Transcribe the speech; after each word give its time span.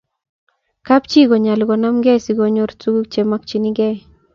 kap 0.87 1.03
chii 1.11 1.29
konyalu 1.29 1.63
konamgei 1.69 2.23
sikonyor 2.25 2.69
tuguk 2.81 3.05
che 3.13 3.21
makchin 3.29 3.65
gei 3.77 3.97